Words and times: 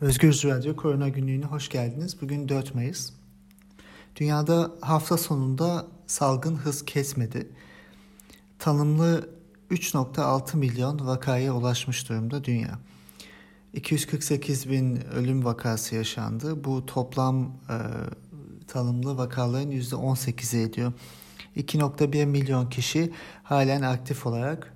Özgür 0.00 0.42
Radyo 0.44 0.76
Korona 0.76 1.08
Günlüğü'ne 1.08 1.44
hoş 1.44 1.68
geldiniz. 1.68 2.22
Bugün 2.22 2.48
4 2.48 2.74
Mayıs. 2.74 3.10
Dünyada 4.16 4.74
hafta 4.80 5.16
sonunda 5.16 5.86
salgın 6.06 6.56
hız 6.56 6.84
kesmedi. 6.84 7.48
Tanımlı 8.58 9.28
3.6 9.70 10.56
milyon 10.56 11.06
vakaya 11.06 11.54
ulaşmış 11.54 12.08
durumda 12.08 12.44
dünya. 12.44 12.78
248 13.74 14.70
bin 14.70 14.96
ölüm 14.96 15.44
vakası 15.44 15.94
yaşandı. 15.94 16.64
Bu 16.64 16.86
toplam 16.86 17.44
e, 17.44 17.76
tanımlı 18.66 19.16
vakaların 19.16 19.70
%18'i 19.70 20.62
ediyor. 20.62 20.92
2.1 21.56 22.26
milyon 22.26 22.66
kişi 22.66 23.12
halen 23.42 23.82
aktif 23.82 24.26
olarak 24.26 24.74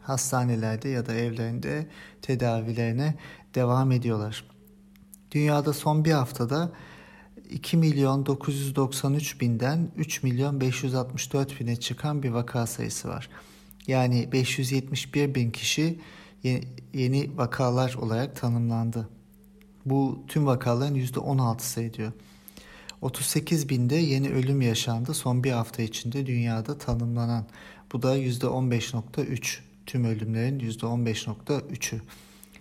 hastanelerde 0.00 0.88
ya 0.88 1.06
da 1.06 1.14
evlerinde 1.14 1.86
tedavilerine 2.22 3.14
devam 3.54 3.92
ediyorlar. 3.92 4.53
Dünyada 5.34 5.72
son 5.72 6.04
bir 6.04 6.12
haftada 6.12 6.72
2 7.50 7.76
milyon 7.76 8.26
993 8.26 9.40
binden 9.40 9.90
3 9.96 10.22
milyon 10.22 10.60
564 10.60 11.60
bine 11.60 11.76
çıkan 11.76 12.22
bir 12.22 12.30
vaka 12.30 12.66
sayısı 12.66 13.08
var. 13.08 13.28
Yani 13.86 14.32
571 14.32 15.34
bin 15.34 15.50
kişi 15.50 15.98
yeni 16.92 17.30
vakalar 17.36 17.94
olarak 17.94 18.36
tanımlandı. 18.36 19.08
Bu 19.86 20.24
tüm 20.28 20.46
vakaların 20.46 20.96
%16'sı 20.96 21.82
ediyor. 21.82 22.12
38 23.02 23.68
binde 23.68 23.96
yeni 23.96 24.28
ölüm 24.28 24.60
yaşandı 24.62 25.14
son 25.14 25.44
bir 25.44 25.52
hafta 25.52 25.82
içinde 25.82 26.26
dünyada 26.26 26.78
tanımlanan. 26.78 27.46
Bu 27.92 28.02
da 28.02 28.18
%15.3 28.18 29.58
tüm 29.86 30.04
ölümlerin 30.04 30.60
%15.3'ü. 30.60 32.00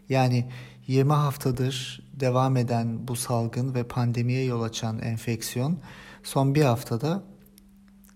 Yani 0.09 0.45
20 0.87 1.13
haftadır 1.13 2.03
devam 2.13 2.57
eden 2.57 3.07
bu 3.07 3.15
salgın 3.15 3.75
ve 3.75 3.83
pandemiye 3.83 4.43
yol 4.43 4.61
açan 4.61 4.99
enfeksiyon 4.99 5.77
son 6.23 6.55
bir 6.55 6.61
haftada 6.61 7.23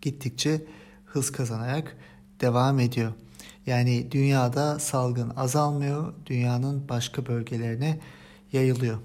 gittikçe 0.02 0.62
hız 1.06 1.32
kazanarak 1.32 1.98
devam 2.42 2.80
ediyor. 2.80 3.14
Yani 3.66 4.12
dünyada 4.12 4.80
salgın 4.80 5.30
azalmıyor, 5.30 6.14
dünyanın 6.26 6.90
başka 6.90 7.26
bölgelerine 7.26 8.00
yayılıyor. 8.54 8.98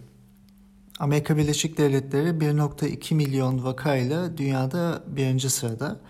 Amerika 0.98 1.36
Birleşik 1.36 1.78
Devletleri 1.78 2.28
1.2 2.28 3.14
milyon 3.14 3.64
vakayla 3.64 4.38
dünyada 4.38 5.04
birinci 5.06 5.50
sırada. 5.50 6.00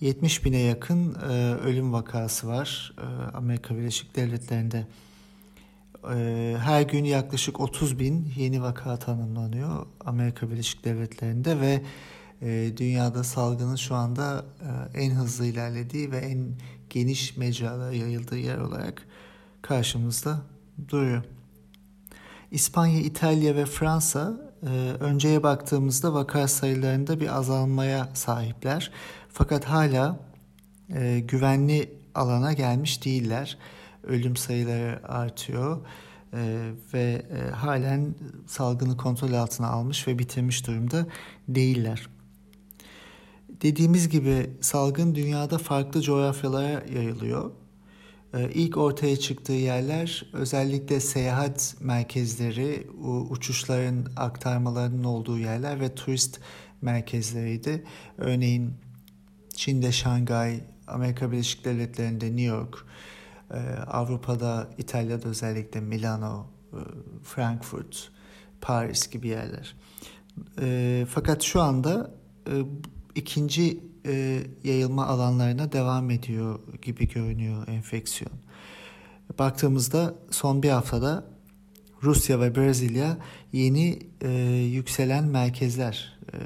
70 0.00 0.44
bine 0.44 0.58
yakın 0.58 1.14
e, 1.14 1.54
ölüm 1.54 1.92
vakası 1.92 2.48
var 2.48 2.94
e, 2.98 3.36
Amerika 3.36 3.76
Birleşik 3.76 4.16
Devletleri'nde. 4.16 4.86
E, 6.12 6.56
her 6.58 6.82
gün 6.82 7.04
yaklaşık 7.04 7.60
30 7.60 7.98
bin 7.98 8.32
yeni 8.36 8.62
vaka 8.62 8.98
tanımlanıyor 8.98 9.86
Amerika 10.00 10.50
Birleşik 10.50 10.84
Devletleri'nde 10.84 11.60
ve 11.60 11.82
e, 12.42 12.76
dünyada 12.76 13.24
salgının 13.24 13.76
şu 13.76 13.94
anda 13.94 14.44
e, 14.94 15.00
en 15.00 15.10
hızlı 15.10 15.46
ilerlediği 15.46 16.10
ve 16.10 16.18
en 16.18 16.48
geniş 16.90 17.36
mecrada 17.36 17.92
yayıldığı 17.92 18.38
yer 18.38 18.58
olarak 18.58 19.02
karşımızda 19.62 20.40
duruyor. 20.88 21.22
İspanya, 22.50 23.00
İtalya 23.00 23.56
ve 23.56 23.66
Fransa 23.66 24.34
e, 24.62 24.66
önceye 25.00 25.42
baktığımızda 25.42 26.14
vaka 26.14 26.48
sayılarında 26.48 27.20
bir 27.20 27.36
azalmaya 27.36 28.08
sahipler. 28.14 28.90
Fakat 29.28 29.64
hala 29.64 30.20
güvenli 31.18 31.92
alana 32.14 32.52
gelmiş 32.52 33.04
değiller. 33.04 33.58
Ölüm 34.06 34.36
sayıları 34.36 35.00
artıyor 35.08 35.86
e, 36.32 36.70
ve 36.94 37.22
e, 37.30 37.50
halen 37.50 38.14
salgını 38.46 38.96
kontrol 38.96 39.32
altına 39.32 39.68
almış 39.68 40.08
ve 40.08 40.18
bitirmiş 40.18 40.66
durumda 40.66 41.06
değiller. 41.48 42.08
Dediğimiz 43.62 44.08
gibi 44.08 44.50
salgın 44.60 45.14
dünyada 45.14 45.58
farklı 45.58 46.02
coğrafyalara 46.02 46.82
yayılıyor. 46.94 47.50
Ee, 48.34 48.50
ilk 48.54 48.76
ortaya 48.76 49.16
çıktığı 49.16 49.52
yerler 49.52 50.26
özellikle 50.32 51.00
seyahat 51.00 51.76
merkezleri, 51.80 52.86
uçuşların 53.30 54.06
aktarmalarının 54.16 55.04
olduğu 55.04 55.38
yerler 55.38 55.80
ve 55.80 55.94
turist 55.94 56.40
merkezleriydi. 56.82 57.84
Örneğin 58.18 58.74
Çin'de 59.54 59.92
Şangay, 59.92 60.60
Amerika 60.86 61.32
Birleşik 61.32 61.64
Devletleri'nde 61.64 62.26
New 62.26 62.42
York, 62.42 62.86
e, 63.54 63.58
Avrupa'da 63.86 64.70
İtalya'da 64.78 65.28
özellikle 65.28 65.80
Milano, 65.80 66.46
e, 66.72 66.78
Frankfurt, 67.22 68.10
Paris 68.60 69.10
gibi 69.10 69.28
yerler. 69.28 69.76
E, 70.60 71.06
fakat 71.10 71.42
şu 71.42 71.60
anda 71.60 72.10
ikinci 73.14 73.80
e, 74.06 74.42
yayılma 74.64 75.06
alanlarına 75.06 75.72
devam 75.72 76.10
ediyor 76.10 76.58
gibi 76.82 77.08
görünüyor 77.08 77.68
enfeksiyon. 77.68 78.32
Baktığımızda 79.38 80.14
son 80.30 80.62
bir 80.62 80.70
haftada 80.70 81.24
Rusya 82.02 82.40
ve 82.40 82.56
Brezilya 82.56 83.18
yeni 83.52 83.98
e, 84.20 84.30
yükselen 84.72 85.24
merkezler 85.24 86.18
e, 86.32 86.36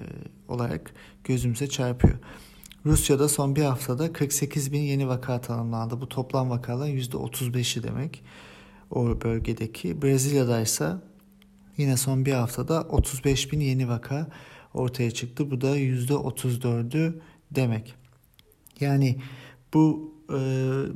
olarak 0.48 0.94
gözümüze 1.24 1.68
çarpıyor. 1.68 2.18
Rusya'da 2.86 3.28
son 3.28 3.56
bir 3.56 3.62
haftada 3.62 4.12
48 4.12 4.72
bin 4.72 4.80
yeni 4.80 5.08
vaka 5.08 5.40
tanımlandı. 5.40 6.00
Bu 6.00 6.08
toplam 6.08 6.50
vakaların 6.50 6.96
%35'i 6.96 7.82
demek 7.82 8.22
o 8.90 9.20
bölgedeki. 9.20 10.02
Brezilya'da 10.02 10.60
ise 10.60 10.92
yine 11.76 11.96
son 11.96 12.26
bir 12.26 12.32
haftada 12.32 12.82
35 12.82 13.52
bin 13.52 13.60
yeni 13.60 13.88
vaka 13.88 14.28
ortaya 14.74 15.10
çıktı. 15.10 15.50
Bu 15.50 15.60
da 15.60 15.78
%34'ü 15.78 17.20
demek. 17.50 17.94
Yani 18.80 19.16
bu 19.74 20.14
e, 20.30 20.36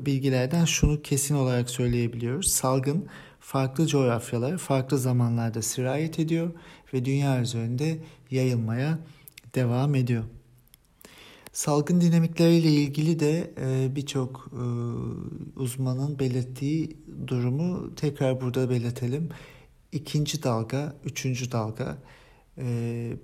bilgilerden 0.06 0.64
şunu 0.64 1.02
kesin 1.02 1.34
olarak 1.34 1.70
söyleyebiliyoruz. 1.70 2.52
Salgın 2.52 3.06
farklı 3.40 3.86
coğrafyalar, 3.86 4.58
farklı 4.58 4.98
zamanlarda 4.98 5.62
sirayet 5.62 6.18
ediyor 6.18 6.50
ve 6.94 7.04
dünya 7.04 7.40
üzerinde 7.40 7.98
yayılmaya 8.30 8.98
devam 9.54 9.94
ediyor. 9.94 10.24
Salgın 11.52 12.00
dinamikleriyle 12.00 12.68
ilgili 12.68 13.20
de 13.20 13.50
e, 13.60 13.96
birçok 13.96 14.50
e, 14.52 14.64
uzmanın 15.60 16.18
belirttiği 16.18 16.96
durumu 17.26 17.94
tekrar 17.94 18.40
burada 18.40 18.70
belirtelim. 18.70 19.28
İkinci 19.92 20.42
dalga, 20.42 20.96
üçüncü 21.04 21.52
dalga 21.52 21.98
e, 22.58 22.64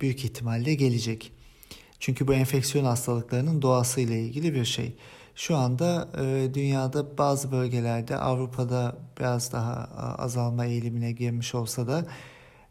büyük 0.01 0.25
ihtimalle 0.25 0.73
gelecek. 0.73 1.31
Çünkü 1.99 2.27
bu 2.27 2.33
enfeksiyon 2.33 2.85
hastalıklarının 2.85 3.61
doğasıyla 3.61 4.15
ilgili 4.15 4.53
bir 4.53 4.65
şey. 4.65 4.95
Şu 5.35 5.55
anda 5.55 6.09
dünyada 6.53 7.17
bazı 7.17 7.51
bölgelerde 7.51 8.17
Avrupa'da 8.17 8.97
biraz 9.19 9.53
daha 9.53 9.73
azalma 10.17 10.65
eğilimine 10.65 11.11
girmiş 11.11 11.55
olsa 11.55 11.87
da 11.87 12.05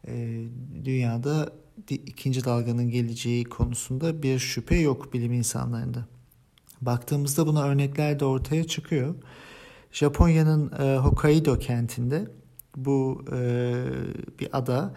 e, 0.07 0.43
dünyada 0.85 1.53
ikinci 1.89 2.45
dalganın 2.45 2.89
geleceği 2.89 3.43
konusunda 3.43 4.23
bir 4.23 4.39
şüphe 4.39 4.75
yok 4.75 5.13
bilim 5.13 5.33
insanlarında. 5.33 6.05
Baktığımızda 6.81 7.47
buna 7.47 7.63
örnekler 7.63 8.19
de 8.19 8.25
ortaya 8.25 8.63
çıkıyor. 8.67 9.15
Japonya'nın 9.91 10.71
e, 10.71 10.97
Hokkaido 10.97 11.59
kentinde 11.59 12.27
bu 12.75 13.25
e, 13.31 13.73
bir 14.39 14.49
ada 14.57 14.93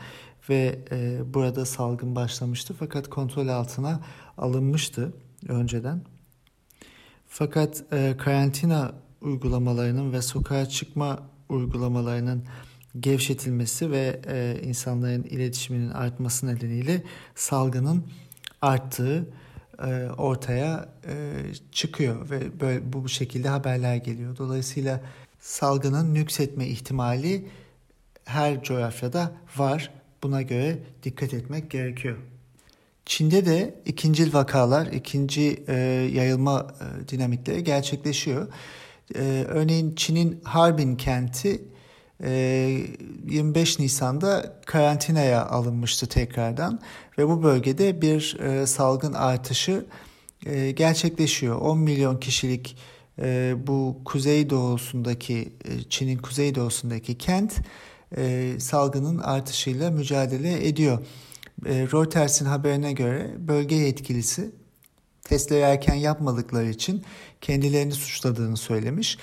ve 0.48 0.78
e, 0.90 1.20
burada 1.34 1.64
salgın 1.64 2.16
başlamıştı 2.16 2.74
fakat 2.78 3.10
kontrol 3.10 3.48
altına 3.48 4.00
alınmıştı 4.38 5.12
önceden. 5.48 6.02
Fakat 7.28 7.84
e, 7.92 8.14
karantina 8.18 8.92
uygulamalarının 9.20 10.12
ve 10.12 10.22
sokağa 10.22 10.66
çıkma 10.68 11.18
uygulamalarının 11.48 12.44
gevşetilmesi 13.00 13.90
ve 13.90 14.20
e, 14.26 14.60
insanların 14.62 15.22
iletişiminin 15.22 15.90
artması 15.90 16.46
nedeniyle 16.46 17.02
salgının 17.34 18.04
arttığı 18.62 19.28
e, 19.78 20.06
ortaya 20.18 20.88
e, 21.06 21.14
çıkıyor 21.72 22.30
ve 22.30 22.60
böyle 22.60 22.92
bu 22.92 23.08
şekilde 23.08 23.48
haberler 23.48 23.96
geliyor. 23.96 24.36
Dolayısıyla 24.36 25.00
salgının 25.40 26.14
nüksetme 26.14 26.66
ihtimali 26.66 27.48
her 28.24 28.62
coğrafyada 28.62 29.32
var 29.56 29.90
Buna 30.22 30.42
göre 30.42 30.78
dikkat 31.02 31.34
etmek 31.34 31.70
gerekiyor. 31.70 32.16
Çin'de 33.06 33.46
de 33.46 33.74
ikincil 33.86 34.34
vakalar, 34.34 34.86
ikinci 34.86 35.64
e, 35.68 35.74
yayılma 36.12 36.66
e, 36.80 37.08
dinamikleri 37.08 37.64
gerçekleşiyor. 37.64 38.48
E, 39.14 39.44
örneğin 39.48 39.94
Çin'in 39.94 40.40
Harbin 40.44 40.96
kenti 40.96 41.62
25 42.20 43.78
Nisan'da 43.78 44.60
karantinaya 44.66 45.46
alınmıştı 45.46 46.06
tekrardan 46.06 46.80
ve 47.18 47.28
bu 47.28 47.42
bölgede 47.42 48.02
bir 48.02 48.40
e, 48.40 48.66
salgın 48.66 49.12
artışı 49.12 49.86
e, 50.46 50.70
gerçekleşiyor. 50.70 51.56
10 51.60 51.78
milyon 51.78 52.20
kişilik 52.20 52.76
e, 53.18 53.54
bu 53.66 53.96
kuzey 54.04 54.50
doğusundaki 54.50 55.52
Çin'in 55.88 56.18
kuzey 56.18 56.54
doğusundaki 56.54 57.18
kent 57.18 57.60
salgının 58.58 59.18
artışıyla 59.18 59.90
mücadele 59.90 60.68
ediyor. 60.68 60.98
Reuters'in 61.64 62.44
haberine 62.44 62.92
göre 62.92 63.30
bölge 63.38 63.74
yetkilisi 63.74 64.50
testleri 65.24 65.60
erken 65.60 65.94
yapmadıkları 65.94 66.68
için 66.68 67.02
kendilerini 67.40 67.92
suçladığını 67.92 68.56
söylemiş. 68.56 69.18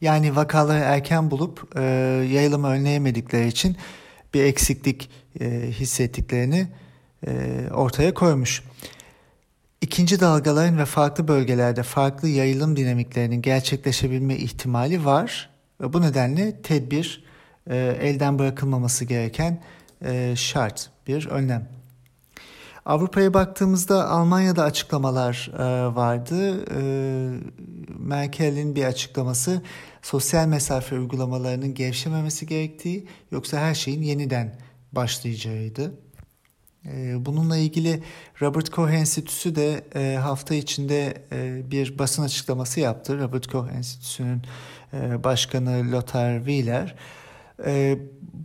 Yani 0.00 0.36
vakaları 0.36 0.78
erken 0.78 1.30
bulup 1.30 1.76
e, 1.76 1.82
yayılımı 2.30 2.68
önleyemedikleri 2.68 3.48
için 3.48 3.76
bir 4.34 4.44
eksiklik 4.44 5.10
e, 5.40 5.70
hissettiklerini 5.70 6.68
e, 7.26 7.62
ortaya 7.74 8.14
koymuş. 8.14 8.62
İkinci 9.80 10.20
dalgaların 10.20 10.78
ve 10.78 10.84
farklı 10.84 11.28
bölgelerde 11.28 11.82
farklı 11.82 12.28
yayılım 12.28 12.76
dinamiklerinin 12.76 13.42
gerçekleşebilme 13.42 14.36
ihtimali 14.36 15.04
var. 15.04 15.50
Ve 15.80 15.92
bu 15.92 16.02
nedenle 16.02 16.62
tedbir 16.62 17.24
e, 17.70 17.76
elden 18.00 18.38
bırakılmaması 18.38 19.04
gereken 19.04 19.62
e, 20.04 20.36
şart 20.36 20.90
bir 21.06 21.26
önlem. 21.26 21.79
Avrupa'ya 22.86 23.34
baktığımızda 23.34 24.08
Almanya'da 24.08 24.64
açıklamalar 24.64 25.50
e, 25.58 25.94
vardı. 25.94 26.64
E, 26.70 26.80
Merkel'in 27.98 28.76
bir 28.76 28.84
açıklaması 28.84 29.62
sosyal 30.02 30.46
mesafe 30.46 30.98
uygulamalarının 30.98 31.74
gevşememesi 31.74 32.46
gerektiği 32.46 33.06
yoksa 33.30 33.58
her 33.58 33.74
şeyin 33.74 34.02
yeniden 34.02 34.58
başlayacağıydı. 34.92 35.94
E, 36.86 37.26
bununla 37.26 37.56
ilgili 37.56 38.02
Robert 38.42 38.70
Koch 38.70 38.90
Enstitüsü 38.90 39.54
de 39.54 39.84
e, 39.94 40.16
hafta 40.16 40.54
içinde 40.54 41.24
e, 41.32 41.70
bir 41.70 41.98
basın 41.98 42.22
açıklaması 42.22 42.80
yaptı. 42.80 43.18
Robert 43.20 43.46
Koch 43.46 43.72
Enstitüsü'nün 43.72 44.42
başkanı 45.24 45.92
Lothar 45.92 46.38
Wieler. 46.38 46.94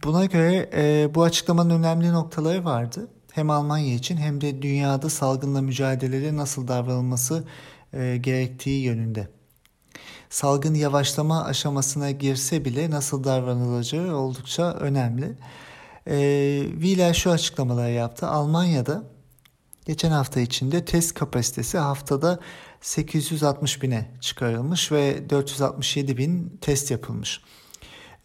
Buna 0.03 0.25
göre 0.25 0.69
bu 1.15 1.23
açıklamanın 1.23 1.69
önemli 1.69 2.13
noktaları 2.13 2.65
vardı 2.65 3.07
hem 3.35 3.49
Almanya 3.49 3.93
için 3.93 4.17
hem 4.17 4.41
de 4.41 4.61
dünyada 4.61 5.09
salgınla 5.09 5.61
mücadelede 5.61 6.35
nasıl 6.35 6.67
davranılması 6.67 7.43
e, 7.93 8.17
gerektiği 8.17 8.83
yönünde. 8.83 9.27
Salgın 10.29 10.73
yavaşlama 10.73 11.45
aşamasına 11.45 12.11
girse 12.11 12.65
bile 12.65 12.91
nasıl 12.91 13.23
davranılacağı 13.23 14.15
oldukça 14.15 14.73
önemli. 14.73 15.37
E, 16.07 16.17
Wieler 16.71 17.13
şu 17.13 17.31
açıklamalar 17.31 17.89
yaptı. 17.89 18.27
Almanya'da 18.27 19.03
geçen 19.85 20.11
hafta 20.11 20.39
içinde 20.39 20.85
test 20.85 21.13
kapasitesi 21.13 21.77
haftada 21.77 22.39
860 22.81 23.81
bine 23.81 24.11
çıkarılmış 24.21 24.91
ve 24.91 25.29
467 25.29 26.17
bin 26.17 26.57
test 26.61 26.91
yapılmış. 26.91 27.41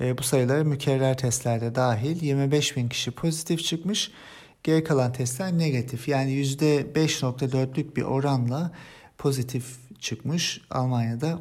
E, 0.01 0.19
bu 0.19 0.23
sayıları 0.23 0.65
mükerrer 0.65 1.19
testlerde 1.19 1.75
dahil 1.75 2.23
25 2.23 2.77
bin 2.77 2.89
kişi 2.89 3.11
pozitif 3.11 3.65
çıkmış 3.65 4.11
Geri 4.63 4.85
kalan 4.85 5.13
testler 5.13 5.59
negatif 5.59 6.09
yani 6.09 6.33
%5.4'lük 6.33 7.97
bir 7.97 8.03
oranla 8.03 8.73
pozitif 9.19 9.65
çıkmış 10.01 10.61
Almanya'da 10.71 11.39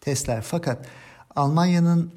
testler. 0.00 0.42
Fakat 0.42 0.86
Almanya'nın 1.36 2.12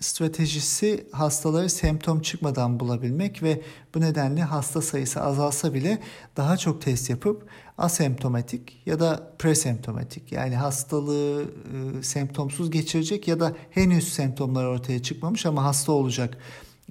stratejisi 0.00 1.06
hastaları 1.12 1.70
semptom 1.70 2.20
çıkmadan 2.20 2.80
bulabilmek 2.80 3.42
ve 3.42 3.62
bu 3.94 4.00
nedenle 4.00 4.42
hasta 4.42 4.82
sayısı 4.82 5.22
azalsa 5.22 5.74
bile 5.74 5.98
daha 6.36 6.56
çok 6.56 6.82
test 6.82 7.10
yapıp 7.10 7.48
asemptomatik 7.78 8.82
ya 8.86 9.00
da 9.00 9.32
presemptomatik 9.38 10.32
yani 10.32 10.56
hastalığı 10.56 11.42
e, 11.42 12.02
semptomsuz 12.02 12.70
geçirecek 12.70 13.28
ya 13.28 13.40
da 13.40 13.56
henüz 13.70 14.12
semptomlar 14.12 14.64
ortaya 14.64 15.02
çıkmamış 15.02 15.46
ama 15.46 15.64
hasta 15.64 15.92
olacak 15.92 16.38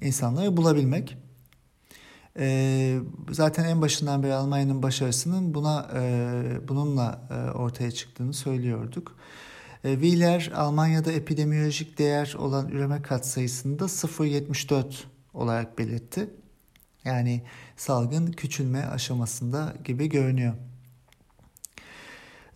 insanları 0.02 0.56
bulabilmek. 0.56 1.16
E, 2.38 2.98
zaten 3.30 3.64
en 3.64 3.80
başından 3.80 4.22
beri 4.22 4.34
Almanya'nın 4.34 4.82
başarısının 4.82 5.54
buna 5.54 5.90
e, 5.94 6.68
bununla 6.68 7.28
e, 7.30 7.50
ortaya 7.50 7.90
çıktığını 7.90 8.34
söylüyorduk. 8.34 9.16
E, 9.84 9.92
Wieler 9.92 10.52
Almanya'da 10.54 11.12
epidemiolojik 11.12 11.98
değer 11.98 12.34
olan 12.38 12.68
üreme 12.68 13.02
katsayısını 13.02 13.78
da 13.78 13.84
0.74 13.84 14.84
olarak 15.34 15.78
belirtti. 15.78 16.30
Yani 17.04 17.42
salgın 17.76 18.32
küçülme 18.32 18.86
aşamasında 18.86 19.74
gibi 19.84 20.08
görünüyor. 20.08 20.54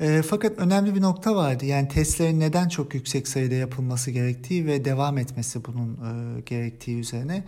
E, 0.00 0.22
fakat 0.22 0.58
önemli 0.58 0.94
bir 0.94 1.02
nokta 1.02 1.34
vardı. 1.36 1.66
Yani 1.66 1.88
testlerin 1.88 2.40
neden 2.40 2.68
çok 2.68 2.94
yüksek 2.94 3.28
sayıda 3.28 3.54
yapılması 3.54 4.10
gerektiği 4.10 4.66
ve 4.66 4.84
devam 4.84 5.18
etmesi 5.18 5.64
bunun 5.64 5.94
e, 5.94 6.40
gerektiği 6.40 6.98
üzerine. 6.98 7.44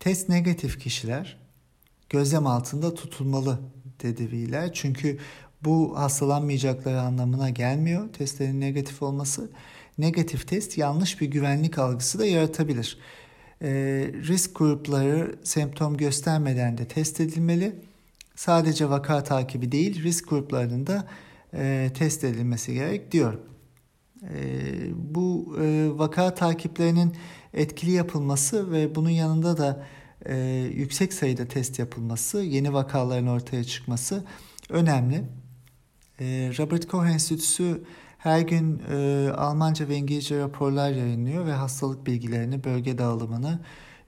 Test 0.00 0.28
negatif 0.28 0.80
kişiler 0.80 1.38
gözlem 2.10 2.46
altında 2.46 2.94
tutulmalı 2.94 3.60
Wheeler. 4.00 4.72
Çünkü 4.72 5.18
bu 5.64 5.98
hastalanmayacakları 5.98 7.00
anlamına 7.00 7.50
gelmiyor 7.50 8.12
testlerin 8.12 8.60
negatif 8.60 9.02
olması. 9.02 9.50
Negatif 9.98 10.48
test 10.48 10.78
yanlış 10.78 11.20
bir 11.20 11.26
güvenlik 11.26 11.78
algısı 11.78 12.18
da 12.18 12.26
yaratabilir. 12.26 12.98
E, 13.62 13.68
risk 14.14 14.58
grupları 14.58 15.34
semptom 15.42 15.96
göstermeden 15.96 16.78
de 16.78 16.88
test 16.88 17.20
edilmeli. 17.20 17.74
Sadece 18.34 18.90
vaka 18.90 19.24
takibi 19.24 19.72
değil 19.72 20.02
risk 20.02 20.30
gruplarının 20.30 20.86
da 20.86 21.08
e, 21.54 21.90
test 21.94 22.24
edilmesi 22.24 22.74
gerek 22.74 23.12
diyor. 23.12 23.38
E, 24.22 24.38
bu 24.94 25.56
e, 25.60 25.88
vaka 25.94 26.34
takiplerinin 26.34 27.14
etkili 27.54 27.90
yapılması 27.90 28.72
ve 28.72 28.94
bunun 28.94 29.10
yanında 29.10 29.58
da 29.58 29.86
e, 30.26 30.36
yüksek 30.74 31.12
sayıda 31.12 31.48
test 31.48 31.78
yapılması, 31.78 32.38
yeni 32.38 32.72
vakaların 32.72 33.26
ortaya 33.26 33.64
çıkması 33.64 34.24
önemli. 34.68 35.24
E, 36.20 36.24
Robert 36.58 36.88
Koch 36.88 37.06
Enstitüsü 37.06 37.84
her 38.18 38.40
gün 38.40 38.82
e, 38.90 39.28
Almanca 39.36 39.88
ve 39.88 39.96
İngilizce 39.96 40.38
raporlar 40.38 40.90
yayınlıyor 40.90 41.46
ve 41.46 41.52
hastalık 41.52 42.06
bilgilerini, 42.06 42.64
bölge 42.64 42.98
dağılımını, 42.98 43.60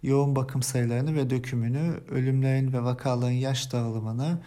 yoğun 0.02 0.36
bakım 0.36 0.62
sayılarını 0.62 1.14
ve 1.14 1.30
dökümünü, 1.30 2.00
ölümlerin 2.10 2.72
ve 2.72 2.82
vakaların 2.82 3.30
yaş 3.30 3.72
dağılımını 3.72 4.38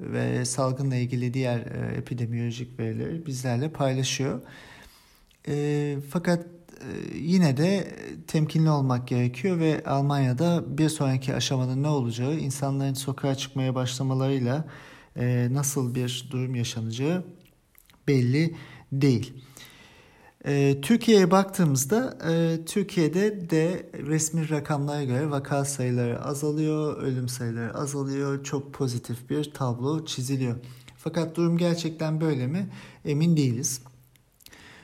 ve 0.00 0.44
salgınla 0.44 0.96
ilgili 0.96 1.34
diğer 1.34 1.58
e, 1.58 1.96
epidemiolojik 1.96 2.80
verileri 2.80 3.26
bizlerle 3.26 3.72
paylaşıyor. 3.72 4.40
E, 5.48 5.96
fakat 6.10 6.46
yine 7.14 7.56
de 7.56 7.96
temkinli 8.26 8.70
olmak 8.70 9.08
gerekiyor 9.08 9.58
ve 9.58 9.84
Almanya'da 9.86 10.78
bir 10.78 10.88
sonraki 10.88 11.34
aşamanın 11.34 11.82
ne 11.82 11.88
olacağı, 11.88 12.34
insanların 12.34 12.94
sokağa 12.94 13.34
çıkmaya 13.34 13.74
başlamalarıyla 13.74 14.64
e, 15.16 15.48
nasıl 15.52 15.94
bir 15.94 16.28
durum 16.30 16.54
yaşanacağı 16.54 17.24
belli 18.08 18.56
değil. 18.92 19.32
E, 20.46 20.80
Türkiye'ye 20.82 21.30
baktığımızda 21.30 22.18
e, 22.30 22.64
Türkiye'de 22.64 23.50
de 23.50 23.90
resmi 23.94 24.50
rakamlara 24.50 25.04
göre 25.04 25.30
vaka 25.30 25.64
sayıları 25.64 26.24
azalıyor, 26.24 27.02
ölüm 27.02 27.28
sayıları 27.28 27.74
azalıyor, 27.74 28.44
çok 28.44 28.74
pozitif 28.74 29.30
bir 29.30 29.52
tablo 29.54 30.04
çiziliyor. 30.04 30.56
Fakat 30.96 31.36
durum 31.36 31.58
gerçekten 31.58 32.20
böyle 32.20 32.46
mi? 32.46 32.68
Emin 33.04 33.36
değiliz. 33.36 33.80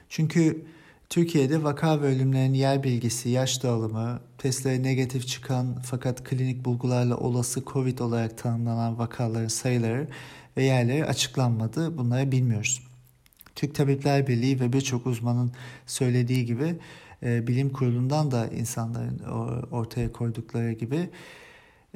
Çünkü 0.09 0.65
Türkiye'de 1.11 1.63
vaka 1.63 2.03
ve 2.03 2.07
ölümlerin 2.07 2.55
yer 2.55 2.83
bilgisi, 2.83 3.29
yaş 3.29 3.63
dağılımı, 3.63 4.21
testlere 4.39 4.83
negatif 4.83 5.27
çıkan 5.29 5.83
fakat 5.83 6.25
klinik 6.25 6.65
bulgularla 6.65 7.17
olası 7.17 7.63
COVID 7.67 7.99
olarak 7.99 8.39
tanımlanan 8.39 8.99
vakaların 8.99 9.49
sayıları 9.49 10.09
ve 10.57 10.65
yerleri 10.65 11.05
açıklanmadı. 11.05 11.99
Bunları 11.99 12.33
bilmiyoruz. 12.33 12.83
Türk 13.55 13.75
Tabipler 13.75 14.27
Birliği 14.27 14.61
ve 14.61 14.73
birçok 14.73 15.07
uzmanın 15.07 15.53
söylediği 15.87 16.47
gibi 16.47 16.77
e, 17.23 17.47
bilim 17.47 17.71
kurulundan 17.73 18.31
da 18.31 18.47
insanların 18.47 19.19
ortaya 19.71 20.13
koydukları 20.13 20.73
gibi 20.73 21.11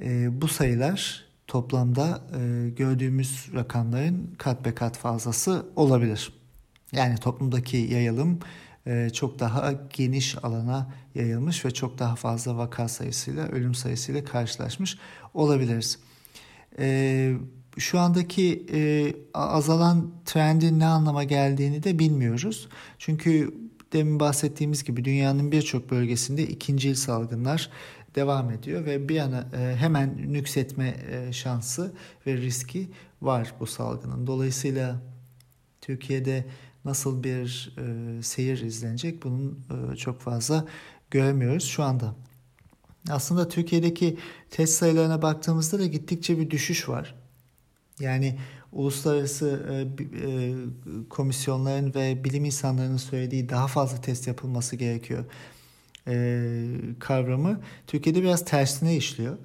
e, 0.02 0.40
bu 0.42 0.48
sayılar 0.48 1.24
toplamda 1.46 2.22
e, 2.38 2.70
gördüğümüz 2.70 3.48
rakamların 3.54 4.34
kat 4.38 4.64
be 4.64 4.74
kat 4.74 4.96
fazlası 4.96 5.66
olabilir. 5.76 6.32
Yani 6.92 7.18
toplumdaki 7.18 7.76
yayılım 7.76 8.38
çok 9.12 9.38
daha 9.38 9.72
geniş 9.92 10.36
alana 10.44 10.92
yayılmış 11.14 11.64
ve 11.64 11.70
çok 11.70 11.98
daha 11.98 12.16
fazla 12.16 12.56
vaka 12.56 12.88
sayısıyla, 12.88 13.48
ölüm 13.48 13.74
sayısıyla 13.74 14.24
karşılaşmış 14.24 14.98
olabiliriz. 15.34 15.98
E, 16.78 17.36
şu 17.78 17.98
andaki 17.98 18.66
e, 18.72 19.12
azalan 19.34 20.10
trendin 20.24 20.80
ne 20.80 20.86
anlama 20.86 21.24
geldiğini 21.24 21.82
de 21.82 21.98
bilmiyoruz. 21.98 22.68
Çünkü 22.98 23.54
demin 23.92 24.20
bahsettiğimiz 24.20 24.84
gibi 24.84 25.04
dünyanın 25.04 25.52
birçok 25.52 25.90
bölgesinde 25.90 26.42
ikinci 26.42 26.96
salgınlar 26.96 27.70
devam 28.14 28.50
ediyor 28.50 28.84
ve 28.84 29.08
bir 29.08 29.14
yana 29.14 29.46
hemen 29.78 30.32
nüksetme 30.32 30.96
şansı 31.32 31.92
ve 32.26 32.36
riski 32.36 32.90
var 33.22 33.54
bu 33.60 33.66
salgının. 33.66 34.26
Dolayısıyla 34.26 35.00
Türkiye'de 35.80 36.44
nasıl 36.84 37.22
bir 37.24 37.76
e, 37.78 38.22
seyir 38.22 38.60
izlenecek 38.60 39.22
bunun 39.22 39.58
e, 39.92 39.96
çok 39.96 40.20
fazla 40.20 40.64
göremiyoruz 41.10 41.64
şu 41.64 41.82
anda. 41.82 42.14
Aslında 43.10 43.48
Türkiye'deki 43.48 44.18
test 44.50 44.72
sayılarına 44.72 45.22
baktığımızda 45.22 45.78
da 45.78 45.86
gittikçe 45.86 46.38
bir 46.38 46.50
düşüş 46.50 46.88
var. 46.88 47.14
Yani 48.00 48.38
uluslararası 48.72 49.66
e, 49.70 50.04
e, 50.28 50.54
komisyonların 51.10 51.94
ve 51.94 52.24
bilim 52.24 52.44
insanlarının 52.44 52.96
söylediği 52.96 53.48
daha 53.48 53.66
fazla 53.66 54.00
test 54.00 54.26
yapılması 54.26 54.76
gerekiyor 54.76 55.24
e, 56.08 56.66
kavramı 57.00 57.60
Türkiye'de 57.86 58.22
biraz 58.22 58.44
tersine 58.44 58.96
işliyor. 58.96 59.38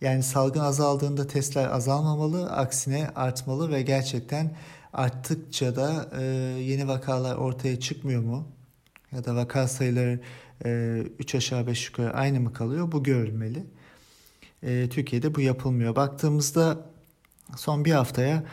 Yani 0.00 0.22
salgın 0.22 0.60
azaldığında 0.60 1.26
testler 1.26 1.68
azalmamalı, 1.68 2.50
aksine 2.50 3.10
artmalı 3.14 3.72
ve 3.72 3.82
gerçekten 3.82 4.56
arttıkça 4.96 5.76
da 5.76 6.10
e, 6.18 6.22
yeni 6.62 6.88
vakalar 6.88 7.36
ortaya 7.36 7.80
çıkmıyor 7.80 8.22
mu? 8.22 8.48
Ya 9.12 9.24
da 9.24 9.36
vaka 9.36 9.68
sayıları 9.68 10.20
e, 10.64 11.02
3 11.18 11.34
aşağı 11.34 11.66
5 11.66 11.86
yukarı 11.86 12.14
aynı 12.14 12.40
mı 12.40 12.52
kalıyor? 12.52 12.92
Bu 12.92 13.02
görülmeli. 13.02 13.64
E, 14.62 14.88
Türkiye'de 14.90 15.34
bu 15.34 15.40
yapılmıyor. 15.40 15.96
Baktığımızda 15.96 16.86
son 17.56 17.84
bir 17.84 17.92
haftaya 17.92 18.44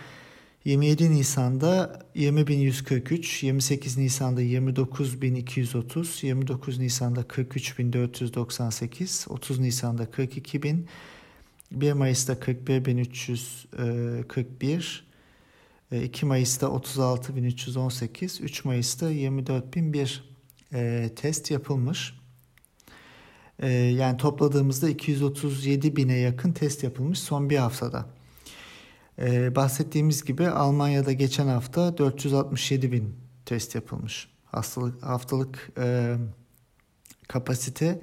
27 0.66 1.12
Nisan'da 1.12 2.02
20.143, 2.16 3.46
28 3.46 3.98
Nisan'da 3.98 4.42
29.230, 4.42 6.26
29 6.26 6.80
Nisan'da 6.80 7.22
43.498, 7.22 9.30
30 9.30 9.60
Nisan'da 9.60 10.04
42.000, 10.04 10.78
1 11.72 11.94
Mayıs'ta 11.94 12.34
41.341, 12.34 15.13
2 15.92 16.26
Mayıs'ta 16.26 16.68
36.318, 16.68 18.42
3 18.42 18.66
Mayıs'ta 18.66 19.12
24.001 19.12 20.20
e, 20.74 21.10
test 21.16 21.52
yapılmış. 21.52 22.14
E, 23.60 23.70
yani 23.72 24.18
topladığımızda 24.18 24.90
237 24.90 25.96
bine 25.96 26.18
yakın 26.18 26.52
test 26.52 26.84
yapılmış 26.84 27.20
son 27.20 27.50
bir 27.50 27.58
haftada. 27.58 28.06
Bahsettiğimiz 29.56 30.26
gibi 30.26 30.48
Almanya'da 30.48 31.12
geçen 31.12 31.48
hafta 31.48 31.98
467 31.98 32.92
bin 32.92 33.16
test 33.46 33.76
yapılmış. 33.76 34.28
Hastalık 34.46 35.04
haftalık 35.04 35.72
e, 35.78 36.16
kapasite 37.28 38.02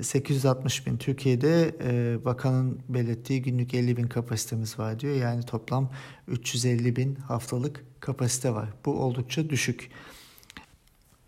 860 0.00 0.86
bin. 0.86 0.96
Türkiye'de 0.96 1.76
e, 1.84 2.24
bakanın 2.24 2.80
belirttiği 2.88 3.42
günlük 3.42 3.74
50 3.74 3.96
bin 3.96 4.06
kapasitemiz 4.06 4.78
var 4.78 5.00
diyor. 5.00 5.14
Yani 5.14 5.42
toplam 5.42 5.90
350 6.28 6.96
bin 6.96 7.14
haftalık 7.14 7.84
kapasite 8.00 8.54
var. 8.54 8.68
Bu 8.84 8.92
oldukça 8.92 9.50
düşük. 9.50 9.90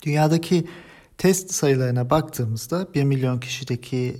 Dünyadaki 0.02 0.66
test 1.18 1.50
sayılarına 1.50 2.10
baktığımızda 2.10 2.94
1 2.94 3.04
milyon 3.04 3.40
kişideki 3.40 4.16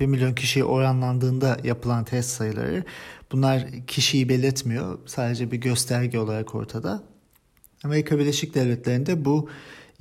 1 0.00 0.04
e, 0.04 0.06
milyon 0.06 0.34
kişiye 0.34 0.64
oranlandığında 0.64 1.56
yapılan 1.64 2.04
test 2.04 2.30
sayıları 2.30 2.84
bunlar 3.32 3.66
kişiyi 3.86 4.28
belirtmiyor. 4.28 4.98
Sadece 5.06 5.50
bir 5.50 5.56
gösterge 5.56 6.18
olarak 6.18 6.54
ortada. 6.54 7.02
Amerika 7.84 8.18
Birleşik 8.18 8.54
Devletleri'nde 8.54 9.24
bu 9.24 9.48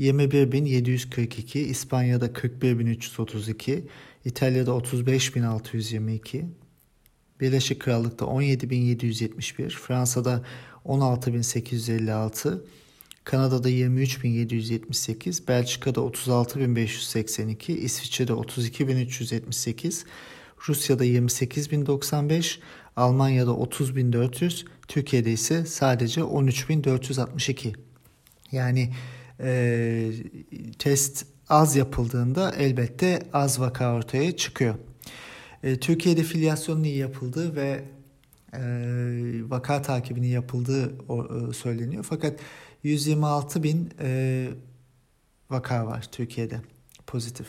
21.742, 0.01 1.57
İspanya'da 1.59 2.27
41.332, 2.27 3.81
İtalya'da 4.25 4.71
35.622, 4.71 6.45
Birleşik 7.39 7.81
Krallık'ta 7.81 8.25
17.771, 8.25 9.69
Fransa'da 9.69 10.43
16.856, 10.85 12.61
Kanada'da 13.23 13.69
23.778, 13.69 15.47
Belçika'da 15.47 15.99
36.582, 15.99 17.71
İsviçre'de 17.71 18.31
32.378, 18.31 20.05
Rusya'da 20.67 21.05
28.095, 21.05 22.59
Almanya'da 22.95 23.51
30.400, 23.51 24.65
Türkiye'de 24.87 25.31
ise 25.31 25.65
sadece 25.65 26.21
13.462. 26.21 27.75
Yani 28.51 28.89
e, 29.41 30.11
test 30.79 31.25
az 31.49 31.75
yapıldığında 31.75 32.51
elbette 32.51 33.19
az 33.33 33.59
vaka 33.59 33.95
ortaya 33.95 34.37
çıkıyor. 34.37 34.75
E, 35.63 35.79
Türkiye'de 35.79 36.23
filyasyonun 36.23 36.83
iyi 36.83 36.97
yapıldığı 36.97 37.55
ve 37.55 37.83
e, 38.53 38.59
vaka 39.49 39.81
takibinin 39.81 40.27
yapıldığı 40.27 40.95
o, 41.07 41.25
e, 41.25 41.53
söyleniyor. 41.53 42.05
Fakat 42.09 42.39
126 42.83 43.63
bin 43.63 43.89
e, 44.01 44.47
vaka 45.49 45.85
var 45.85 46.07
Türkiye'de 46.11 46.61
pozitif. 47.07 47.47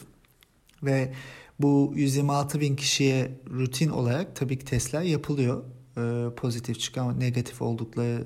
Ve 0.83 1.13
bu 1.61 1.93
126 1.97 2.61
bin 2.61 2.77
kişiye 2.77 3.31
rutin 3.51 3.89
olarak 3.89 4.37
tabii 4.37 4.59
ki 4.59 4.65
testler 4.65 5.03
yapılıyor. 5.03 5.65
E, 5.97 6.35
pozitif 6.35 6.81
çıkan 6.81 7.21
negatif 7.21 7.63
oldukları 7.63 8.25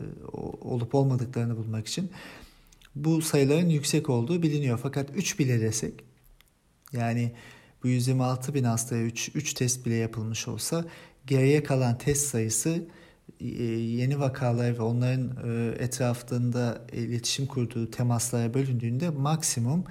olup 0.61 0.95
olmadıklarını 0.95 1.57
bulmak 1.57 1.87
için. 1.87 2.11
Bu 2.97 3.23
sayıların 3.23 3.69
yüksek 3.69 4.11
olduğu 4.11 4.43
biliniyor. 4.43 4.81
Fakat 4.83 5.11
3 5.15 5.39
bile 5.39 5.61
desek 5.61 6.05
yani 6.93 7.33
bu 7.83 7.89
126 7.89 8.55
bin 8.55 8.65
hastaya 8.65 9.03
3, 9.03 9.31
3 9.35 9.55
test 9.55 9.87
bile 9.87 9.95
yapılmış 9.95 10.49
olsa 10.49 10.85
geriye 11.27 11.63
kalan 11.63 11.99
test 11.99 12.27
sayısı 12.27 12.85
e, 13.41 13.65
yeni 13.65 14.21
vakalar 14.21 14.79
ve 14.79 14.83
onların 14.83 15.31
e, 15.45 15.83
etrafında 15.85 16.87
iletişim 16.93 17.47
kurduğu 17.47 17.91
temaslara 17.91 18.55
bölündüğünde 18.55 19.11
maksimum 19.11 19.85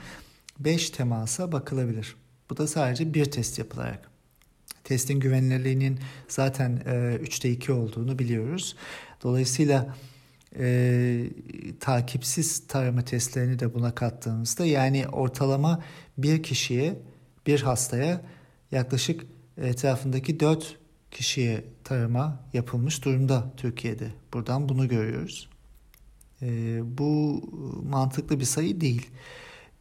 5 0.59 0.89
temasa 0.89 1.51
bakılabilir. 1.51 2.15
Bu 2.50 2.57
da 2.57 2.67
sadece 2.67 3.13
bir 3.13 3.25
test 3.25 3.59
yapılarak. 3.59 4.09
Testin 4.83 5.19
güvenilirliğinin 5.19 6.00
zaten 6.27 6.81
3'te 6.85 7.47
e, 7.47 7.51
2 7.51 7.71
olduğunu 7.71 8.19
biliyoruz. 8.19 8.75
Dolayısıyla 9.24 9.95
e, 10.59 11.29
takipsiz 11.79 12.67
tarama 12.67 13.01
testlerini 13.01 13.59
de 13.59 13.74
buna 13.74 13.95
kattığımızda 13.95 14.65
yani 14.65 15.07
ortalama 15.07 15.83
bir 16.17 16.43
kişiye 16.43 17.00
bir 17.47 17.62
hastaya 17.62 18.21
yaklaşık 18.71 19.25
etrafındaki 19.57 20.39
4 20.39 20.77
kişiye 21.12 21.63
tarama 21.83 22.39
yapılmış 22.53 23.05
durumda 23.05 23.53
Türkiye'de. 23.57 24.07
Buradan 24.33 24.69
bunu 24.69 24.88
görüyoruz. 24.88 25.50
E, 26.41 26.47
bu 26.97 27.41
mantıklı 27.89 28.39
bir 28.39 28.45
sayı 28.45 28.81
değil. 28.81 29.07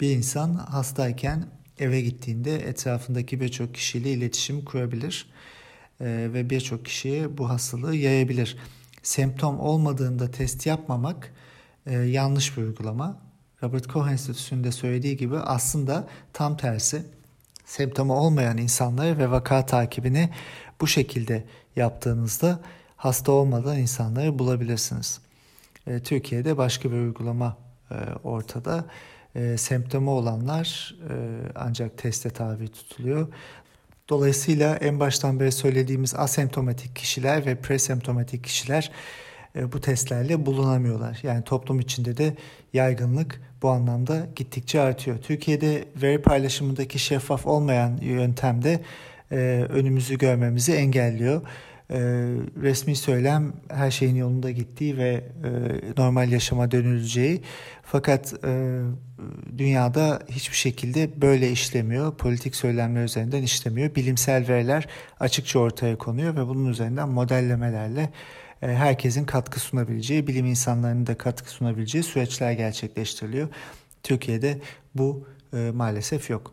Bir 0.00 0.10
insan 0.10 0.54
hastayken 0.54 1.46
eve 1.78 2.00
gittiğinde 2.00 2.56
etrafındaki 2.56 3.40
birçok 3.40 3.74
kişiyle 3.74 4.12
iletişim 4.12 4.64
kurabilir 4.64 5.26
e, 6.00 6.06
ve 6.06 6.50
birçok 6.50 6.84
kişiye 6.84 7.38
bu 7.38 7.48
hastalığı 7.48 7.96
yayabilir. 7.96 8.56
Semptom 9.04 9.60
olmadığında 9.60 10.30
test 10.30 10.66
yapmamak 10.66 11.34
e, 11.86 11.94
yanlış 11.94 12.56
bir 12.56 12.62
uygulama. 12.62 13.16
Robert 13.62 13.88
Koch 13.88 14.08
Enstitüsü'nde 14.08 14.72
söylediği 14.72 15.16
gibi 15.16 15.38
aslında 15.38 16.08
tam 16.32 16.56
tersi 16.56 17.02
semptomu 17.64 18.14
olmayan 18.14 18.58
insanları 18.58 19.18
ve 19.18 19.30
vaka 19.30 19.66
takibini 19.66 20.30
bu 20.80 20.86
şekilde 20.86 21.44
yaptığınızda 21.76 22.60
hasta 22.96 23.32
olmadan 23.32 23.78
insanları 23.78 24.38
bulabilirsiniz. 24.38 25.20
E, 25.86 26.00
Türkiye'de 26.00 26.56
başka 26.56 26.90
bir 26.90 26.96
uygulama 26.96 27.56
e, 27.90 27.94
ortada. 28.24 28.84
E, 29.34 29.56
semptomu 29.56 30.10
olanlar 30.10 30.94
e, 31.10 31.14
ancak 31.54 31.98
teste 31.98 32.30
tabi 32.30 32.68
tutuluyor. 32.68 33.28
Dolayısıyla 34.08 34.76
en 34.76 35.00
baştan 35.00 35.40
beri 35.40 35.52
söylediğimiz 35.52 36.14
asemptomatik 36.14 36.96
kişiler 36.96 37.46
ve 37.46 37.54
presemptomatik 37.54 38.44
kişiler 38.44 38.90
e, 39.56 39.72
bu 39.72 39.80
testlerle 39.80 40.46
bulunamıyorlar. 40.46 41.20
Yani 41.22 41.44
toplum 41.44 41.80
içinde 41.80 42.16
de 42.16 42.36
yaygınlık 42.72 43.40
bu 43.62 43.70
anlamda 43.70 44.26
gittikçe 44.36 44.80
artıyor. 44.80 45.18
Türkiye'de 45.18 45.84
veri 45.96 46.22
paylaşımındaki 46.22 46.98
şeffaf 46.98 47.46
olmayan 47.46 47.98
yöntemde 48.02 48.80
e, 49.32 49.36
önümüzü 49.68 50.18
görmemizi 50.18 50.72
engelliyor. 50.72 51.42
E, 51.94 51.98
resmi 52.62 52.96
söylem 52.96 53.52
her 53.68 53.90
şeyin 53.90 54.16
yolunda 54.16 54.50
gittiği 54.50 54.96
ve 54.96 55.24
e, 55.44 55.50
normal 56.02 56.32
yaşama 56.32 56.70
dönüleceği. 56.70 57.42
Fakat 57.82 58.34
e, 58.44 58.80
dünyada 59.58 60.22
hiçbir 60.30 60.56
şekilde 60.56 61.20
böyle 61.20 61.50
işlemiyor. 61.50 62.16
Politik 62.16 62.56
söylemler 62.56 63.04
üzerinden 63.04 63.42
işlemiyor. 63.42 63.94
Bilimsel 63.94 64.48
veriler 64.48 64.88
açıkça 65.20 65.58
ortaya 65.58 65.98
konuyor 65.98 66.36
ve 66.36 66.46
bunun 66.46 66.70
üzerinden 66.70 67.08
modellemelerle 67.08 68.10
e, 68.62 68.66
herkesin 68.66 69.24
katkı 69.24 69.60
sunabileceği, 69.60 70.26
bilim 70.26 70.46
insanlarının 70.46 71.06
da 71.06 71.18
katkı 71.18 71.50
sunabileceği 71.50 72.04
süreçler 72.04 72.52
gerçekleştiriliyor. 72.52 73.48
Türkiye'de 74.02 74.58
bu 74.94 75.28
e, 75.52 75.70
maalesef 75.74 76.30
yok. 76.30 76.52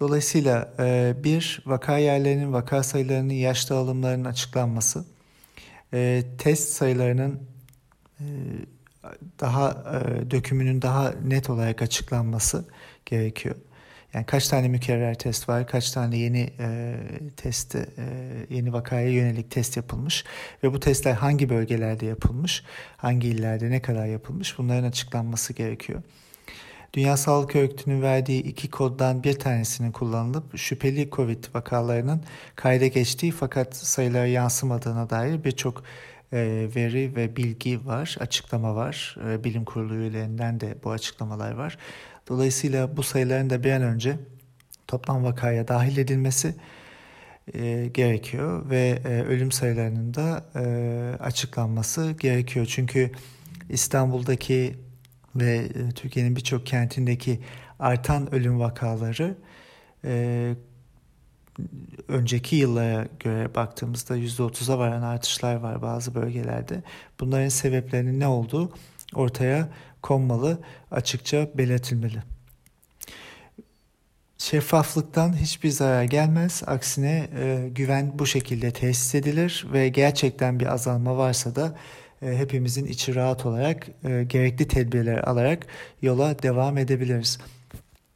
Dolayısıyla 0.00 0.74
e, 0.78 1.14
bir 1.24 1.62
vaka 1.66 1.98
yerlerinin, 1.98 2.52
vaka 2.52 2.82
sayılarının, 2.82 3.32
yaş 3.32 3.70
dağılımlarının 3.70 4.24
açıklanması, 4.24 5.04
e, 5.92 6.24
test 6.38 6.68
sayılarının 6.68 7.40
e, 8.20 8.24
daha 9.40 9.84
dökümünün 10.30 10.82
daha 10.82 11.10
net 11.24 11.50
olarak 11.50 11.82
açıklanması 11.82 12.64
gerekiyor. 13.06 13.56
Yani 14.14 14.26
kaç 14.26 14.48
tane 14.48 14.68
mükerrer 14.68 15.18
test 15.18 15.48
var, 15.48 15.66
kaç 15.66 15.90
tane 15.90 16.18
yeni 16.18 16.50
e, 16.58 16.96
test, 17.36 17.74
e, 17.74 17.86
yeni 18.50 18.72
vakaya 18.72 19.08
yönelik 19.08 19.50
test 19.50 19.76
yapılmış 19.76 20.24
ve 20.62 20.72
bu 20.72 20.80
testler 20.80 21.12
hangi 21.12 21.48
bölgelerde 21.48 22.06
yapılmış, 22.06 22.64
hangi 22.96 23.28
illerde 23.28 23.70
ne 23.70 23.82
kadar 23.82 24.06
yapılmış 24.06 24.58
bunların 24.58 24.84
açıklanması 24.84 25.52
gerekiyor. 25.52 26.02
Dünya 26.94 27.16
Sağlık 27.16 27.56
Örgütü'nün 27.56 28.02
verdiği 28.02 28.42
iki 28.42 28.70
koddan 28.70 29.24
bir 29.24 29.38
tanesinin 29.38 29.92
kullanılıp 29.92 30.58
şüpheli 30.58 31.10
COVID 31.10 31.44
vakalarının 31.54 32.22
kayda 32.56 32.86
geçtiği 32.86 33.32
fakat 33.32 33.76
sayılara 33.76 34.26
yansımadığına 34.26 35.10
dair 35.10 35.44
birçok 35.44 35.82
e, 36.32 36.68
veri 36.76 37.16
ve 37.16 37.36
bilgi 37.36 37.86
var, 37.86 38.16
açıklama 38.20 38.76
var. 38.76 39.16
E, 39.28 39.44
bilim 39.44 39.64
kurulu 39.64 39.94
üyelerinden 39.94 40.60
de 40.60 40.74
bu 40.84 40.90
açıklamalar 40.90 41.52
var. 41.52 41.78
Dolayısıyla 42.28 42.96
bu 42.96 43.02
sayıların 43.02 43.50
da 43.50 43.64
bir 43.64 43.72
an 43.72 43.82
önce 43.82 44.16
toplam 44.86 45.24
vakaya 45.24 45.68
dahil 45.68 45.96
edilmesi 45.96 46.54
e, 47.54 47.86
gerekiyor 47.94 48.70
ve 48.70 49.02
ölüm 49.28 49.52
sayılarının 49.52 50.14
da 50.14 50.44
açıklanması 51.20 52.10
gerekiyor. 52.20 52.66
Çünkü 52.66 53.10
İstanbul'daki 53.68 54.89
ve 55.36 55.68
Türkiye'nin 55.94 56.36
birçok 56.36 56.66
kentindeki 56.66 57.40
artan 57.78 58.34
ölüm 58.34 58.60
vakaları 58.60 59.36
önceki 62.08 62.56
yıllara 62.56 63.06
göre 63.20 63.54
baktığımızda 63.54 64.18
%30'a 64.18 64.78
varan 64.78 65.02
artışlar 65.02 65.54
var 65.54 65.82
bazı 65.82 66.14
bölgelerde. 66.14 66.82
Bunların 67.20 67.48
sebeplerinin 67.48 68.20
ne 68.20 68.26
olduğu 68.26 68.72
ortaya 69.14 69.68
konmalı, 70.02 70.58
açıkça 70.90 71.48
belirtilmeli. 71.54 72.22
Şeffaflıktan 74.38 75.36
hiçbir 75.36 75.70
zarar 75.70 76.04
gelmez. 76.04 76.62
Aksine 76.66 77.28
e, 77.38 77.68
güven 77.68 78.18
bu 78.18 78.26
şekilde 78.26 78.70
tesis 78.70 79.14
edilir 79.14 79.66
ve 79.72 79.88
gerçekten 79.88 80.60
bir 80.60 80.66
azalma 80.66 81.16
varsa 81.16 81.56
da 81.56 81.66
e, 81.66 81.74
hepimizin 82.20 82.86
içi 82.86 83.14
rahat 83.14 83.46
olarak 83.46 83.88
e, 84.04 84.24
gerekli 84.24 84.68
tedbirler 84.68 85.18
alarak 85.18 85.66
yola 86.02 86.42
devam 86.42 86.78
edebiliriz. 86.78 87.38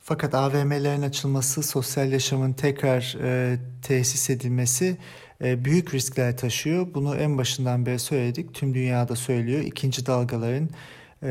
Fakat 0.00 0.34
AVM'lerin 0.34 1.02
açılması, 1.02 1.62
sosyal 1.62 2.12
yaşamın 2.12 2.52
tekrar 2.52 3.16
e, 3.22 3.58
tesis 3.82 4.30
edilmesi 4.30 4.96
e, 5.44 5.64
büyük 5.64 5.94
riskler 5.94 6.36
taşıyor. 6.36 6.94
Bunu 6.94 7.16
en 7.16 7.38
başından 7.38 7.86
beri 7.86 7.98
söyledik. 7.98 8.54
Tüm 8.54 8.74
dünyada 8.74 9.16
söylüyor. 9.16 9.60
İkinci 9.60 10.06
dalgaların 10.06 10.68
e, 11.22 11.30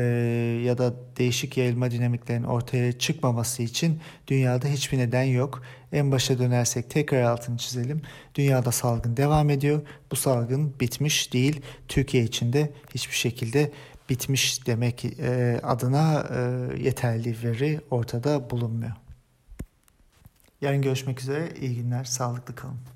ya 0.64 0.78
da 0.78 0.94
değişik 1.18 1.56
yayılma 1.56 1.90
dinamiklerin 1.90 2.42
ortaya 2.42 2.92
çıkmaması 2.92 3.62
için 3.62 4.00
dünyada 4.28 4.68
hiçbir 4.68 4.98
neden 4.98 5.22
yok. 5.22 5.62
En 5.94 6.12
başa 6.12 6.38
dönersek 6.38 6.90
tekrar 6.90 7.22
altını 7.22 7.56
çizelim. 7.56 8.02
Dünyada 8.34 8.72
salgın 8.72 9.16
devam 9.16 9.50
ediyor. 9.50 9.82
Bu 10.10 10.16
salgın 10.16 10.74
bitmiş 10.80 11.32
değil. 11.32 11.60
Türkiye 11.88 12.24
için 12.24 12.52
de 12.52 12.72
hiçbir 12.94 13.16
şekilde 13.16 13.72
bitmiş 14.08 14.66
demek 14.66 15.04
e, 15.04 15.60
adına 15.62 16.26
e, 16.30 16.82
yeterli 16.82 17.36
veri 17.42 17.80
ortada 17.90 18.50
bulunmuyor. 18.50 18.92
Yarın 20.60 20.82
görüşmek 20.82 21.20
üzere. 21.20 21.48
İyi 21.60 21.76
günler. 21.76 22.04
Sağlıklı 22.04 22.54
kalın. 22.54 22.93